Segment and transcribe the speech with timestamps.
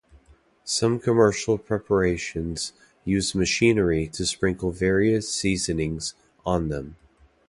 [0.63, 2.73] Some commercial preparations
[3.05, 6.95] use machinery to sprinkle various seasonings on them.